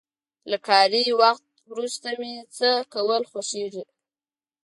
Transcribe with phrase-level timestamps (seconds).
[0.49, 3.83] له کاري وخت وروسته مې څه کول خوښيږي؟